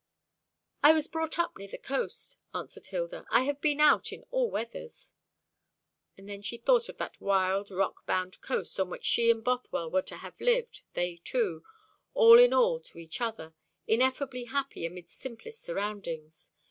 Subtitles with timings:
[0.81, 3.23] "I was brought up near the coast," answered Hilda.
[3.29, 5.13] "I have been out in all weathers."
[6.17, 9.91] And then she thought of that wild, rock bound coast on which she and Bothwell
[9.91, 11.63] were to have lived, they two,
[12.15, 13.53] all in all to each other,
[13.85, 16.51] ineffably happy amidst simplest surroundings.